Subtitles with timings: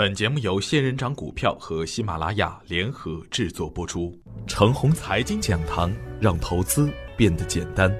[0.00, 4.18] 本节目由仙人掌股票和喜马拉雅联合制作播出。
[4.46, 7.94] 程红财经讲堂，让投资变得简单。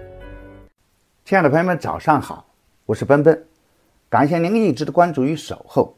[1.26, 2.46] 亲爱的朋友们，早上好，
[2.86, 3.46] 我是奔奔，
[4.08, 5.94] 感谢您一直的关注与守候。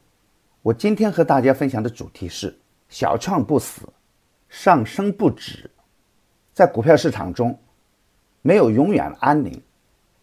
[0.63, 2.53] 我今天和大家分享的主题是：
[2.89, 3.83] 小创不死，
[4.49, 5.71] 上升不止。
[6.53, 7.57] 在股票市场中，
[8.41, 9.63] 没有永远安宁，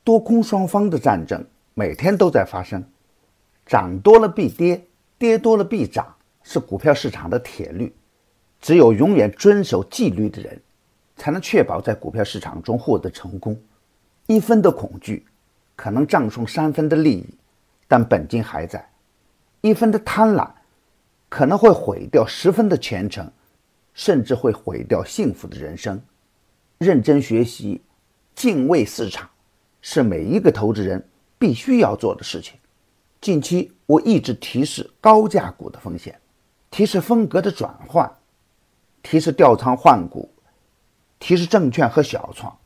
[0.03, 1.41] 多空双方的战争
[1.73, 2.83] 每天都在发生，
[3.65, 4.85] 涨多了必跌。
[5.19, 7.93] 跌多了必涨，是股票市场的铁律。
[8.61, 10.61] 只有永远遵守纪律的人，
[11.17, 13.61] 才能确保在股票市场中获得成功。
[14.27, 15.25] 一分的恐惧，
[15.75, 17.25] 可能葬送三分的利益，
[17.87, 18.79] 但本金还在；
[19.61, 20.49] 一分的贪婪，
[21.27, 23.29] 可能会毁掉十分的前程，
[23.93, 26.01] 甚至会毁掉幸福的人生。
[26.77, 27.81] 认真学习，
[28.35, 29.29] 敬畏市场，
[29.81, 31.05] 是每一个投资人
[31.37, 32.57] 必须要做的事情。
[33.21, 36.19] 近期我一直提示高价股的风险，
[36.71, 38.09] 提示风格的转换，
[39.03, 40.31] 提示调仓换股，
[41.19, 42.57] 提示证券和小创，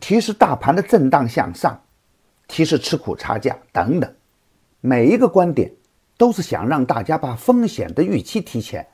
[0.00, 1.80] 提示大盘的震荡向上，
[2.48, 4.12] 提示吃苦差价等等。
[4.80, 5.72] 每一个观点
[6.16, 8.88] 都是想让大家把风险的预期提前，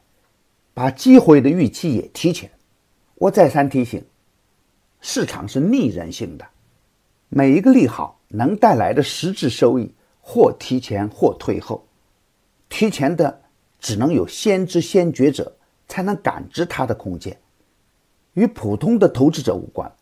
[0.74, 2.50] 把机会的预期也提前。
[3.14, 4.04] 我再三提醒，
[5.00, 6.46] 市场是逆人性的，
[7.30, 9.94] 每一个利好能带来的实质收益。
[10.24, 11.84] 或提前或退后，
[12.68, 13.42] 提前的
[13.80, 15.56] 只能有先知先觉者
[15.88, 17.38] 才能感知它的空间，
[18.34, 19.92] 与普通的投资者无关。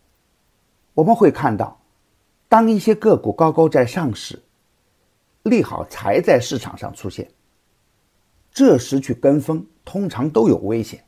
[0.95, 1.81] 我们会看到，
[2.49, 4.43] 当一些个股高高在上时，
[5.43, 7.31] 利好才在市场上出现，
[8.53, 11.03] 这时去跟风通常都有危险。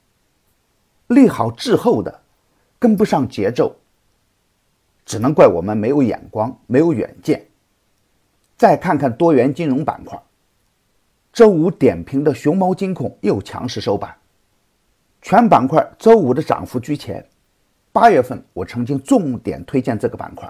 [1.09, 2.23] 利好滞后的，
[2.79, 3.77] 跟不上节奏，
[5.05, 7.47] 只能怪我们没有眼光，没有远见。
[8.63, 10.17] 再看看多元金融板块，
[11.33, 14.17] 周五点评的熊猫金控又强势收板，
[15.21, 17.29] 全板块周五的涨幅居前。
[17.91, 20.49] 八月份我曾经重点推荐这个板块，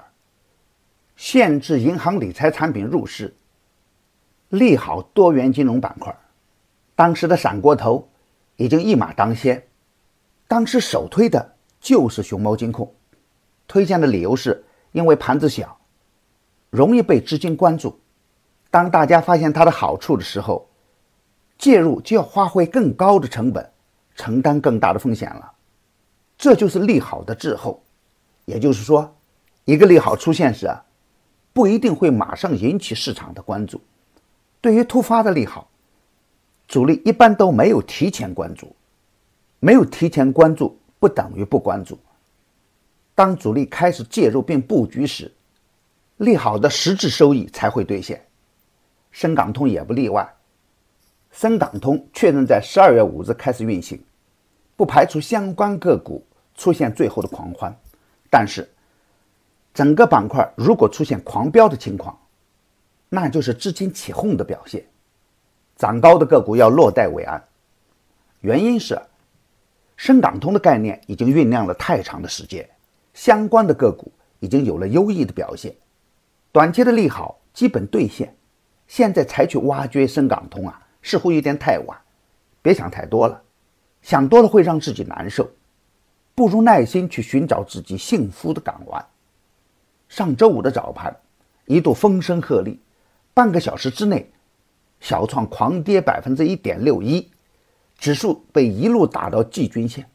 [1.15, 3.33] 限制银行理财产品入市，
[4.49, 6.15] 利好多元金融板块。
[6.93, 8.07] 当时的闪过头
[8.57, 9.65] 已经一马当先，
[10.47, 12.93] 当时首推的就是熊猫金控，
[13.67, 15.79] 推荐的理由是因为盘子小，
[16.69, 17.99] 容易被资金关注。
[18.73, 20.67] 当大家发现它的好处的时候，
[21.59, 23.69] 介入就要花费更高的成本，
[24.15, 25.51] 承担更大的风险了。
[26.39, 27.83] 这就是利好的滞后。
[28.45, 29.15] 也就是说，
[29.65, 30.83] 一个利好出现时啊，
[31.53, 33.79] 不一定会马上引起市场的关注。
[34.59, 35.69] 对于突发的利好，
[36.67, 38.75] 主力一般都没有提前关注。
[39.59, 41.95] 没有提前关注不等于不关注。
[43.13, 45.31] 当主力开始介入并布局时，
[46.17, 48.19] 利好的实质收益才会兑现。
[49.13, 50.27] 深港通也不例外。
[51.31, 54.03] 深港通确认在十二月五日开始运行，
[54.75, 56.25] 不排除相关个股
[56.55, 57.73] 出现最后的狂欢。
[58.29, 58.69] 但是，
[59.73, 62.19] 整个板块如果出现狂飙的情况，
[63.09, 64.83] 那就是资金起哄的表现。
[65.75, 67.43] 涨高的个股要落袋为安。
[68.41, 68.99] 原因是，
[69.95, 72.67] 深港通的概念已经酝酿了太长的时间，
[73.13, 75.75] 相关的个股已经有了优异的表现，
[76.51, 78.35] 短期的利好基本兑现。
[78.87, 81.97] 现在采取挖掘深港通啊，似乎有点太晚。
[82.61, 83.41] 别想太多了，
[84.01, 85.49] 想多了会让自己难受。
[86.35, 89.05] 不如耐心去寻找自己幸福的港湾。
[90.09, 91.15] 上周五的早盘
[91.65, 92.77] 一度风声鹤唳，
[93.33, 94.31] 半个小时之内，
[94.99, 97.29] 小创狂跌百分之一点六一，
[97.97, 100.09] 指数被一路打到季均线。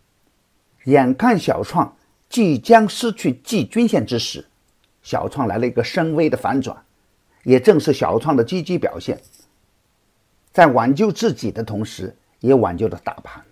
[0.84, 1.96] 眼看小创
[2.28, 4.46] 即将失去季均线之时，
[5.02, 6.76] 小创来了一个深 V 的反转。
[7.44, 9.21] 也正是小创的积极表现，
[10.53, 13.43] 在挽救自己的同时，也挽救了大盘。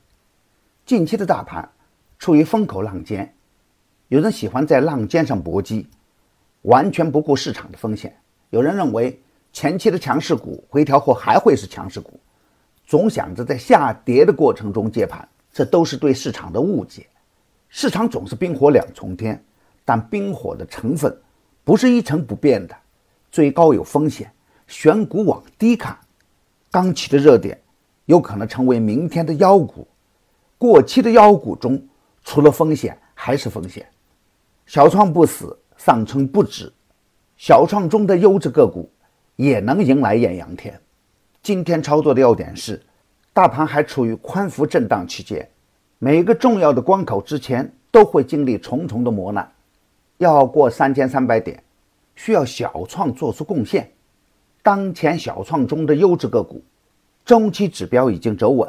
[0.85, 1.69] 近期的大盘
[2.19, 3.35] 处于风口浪尖，
[4.09, 5.89] 有人喜欢在浪尖上搏击，
[6.63, 8.11] 完全不顾市场的风险；
[8.51, 9.21] 有人认为
[9.53, 12.21] 前期的强势股回调后还会是强势股，
[12.87, 17.07] 总想着在下跌的过程中接盘，这都是对市场的误解。
[17.69, 19.45] 市场总是冰火两重天，
[19.85, 21.21] 但冰火的成分
[21.65, 22.77] 不是一成不变的。
[23.31, 24.31] 追高有风险，
[24.67, 25.97] 选股往低看，
[26.71, 27.61] 刚起的热点
[28.07, 29.87] 有可能成为明天的妖股。
[30.59, 31.83] 过期的妖股中，
[32.25, 33.87] 除了风险还是风险。
[34.65, 36.73] 小创不死，上称不止。
[37.37, 38.91] 小创中的优质个股
[39.37, 40.81] 也能迎来艳阳天。
[41.43, 42.83] 今天操作的要点是，
[43.33, 45.47] 大盘还处于宽幅震荡期间，
[45.99, 49.53] 每个重要的关口之前都会经历重重的磨难，
[50.17, 51.63] 要过三千三百点。
[52.17, 53.89] 需要小创做出贡献。
[54.63, 56.61] 当前小创中的优质个股，
[57.25, 58.69] 中期指标已经走稳，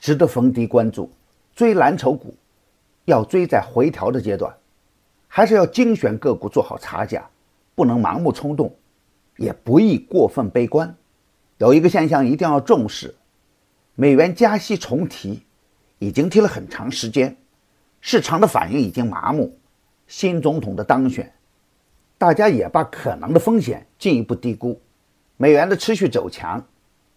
[0.00, 1.08] 值得逢低关注。
[1.54, 2.34] 追蓝筹股，
[3.04, 4.52] 要追在回调的阶段，
[5.28, 7.28] 还是要精选个股做好差价，
[7.74, 8.74] 不能盲目冲动，
[9.36, 10.92] 也不宜过分悲观。
[11.58, 13.14] 有一个现象一定要重视：
[13.94, 15.42] 美元加息重提，
[15.98, 17.36] 已经提了很长时间，
[18.00, 19.56] 市场的反应已经麻木。
[20.08, 21.32] 新总统的当选，
[22.22, 24.80] 大家也把可能的风险进一步低估。
[25.36, 26.64] 美元的持续走强，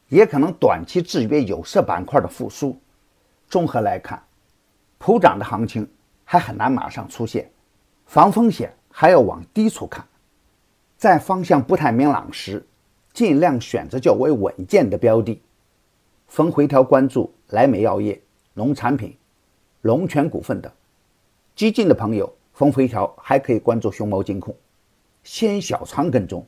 [0.09, 2.75] 也可能短期制约有色板块的复苏。
[3.47, 4.19] 综合来看，
[4.97, 5.87] 普涨的行情
[6.23, 7.51] 还很难马上出现，
[8.07, 10.03] 防风险还要往低处看。
[10.97, 12.65] 在方向不太明朗时，
[13.13, 15.39] 尽量选择较为稳健的标的，
[16.27, 18.19] 逢回调关注莱美药业、
[18.55, 19.15] 农产品、
[19.83, 20.71] 龙泉股份等。
[21.55, 24.55] 激进的朋友逢回调还可以关注熊猫金控，
[25.25, 26.45] 先小仓跟踪。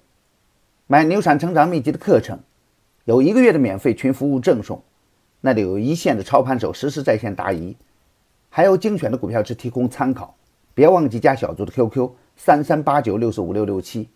[0.85, 2.39] 买牛产成长秘籍的课程，
[3.05, 4.81] 有一个月的免费群服务赠送，
[5.41, 7.75] 那里有一线的操盘手实时在线答疑，
[8.49, 10.33] 还有精选的股票只提供参考。
[10.75, 14.07] 别忘记加小组的 QQ 三三八九六四五六六七。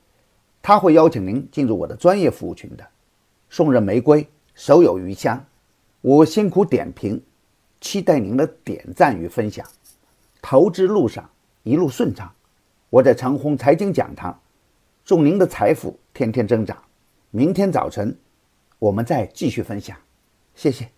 [0.61, 2.87] 他会邀请您进入我的专业服务群的，
[3.49, 5.43] 送人玫瑰，手有余香。
[6.01, 7.19] 我辛苦点评，
[7.81, 9.65] 期待您的点赞与分享。
[10.39, 11.27] 投资路上
[11.63, 12.31] 一路顺畅，
[12.91, 14.39] 我在长虹财经讲堂，
[15.11, 16.85] 祝您的财富天天增长。
[17.31, 18.17] 明天早晨，
[18.79, 19.97] 我们再继续分享，
[20.55, 20.89] 谢谢。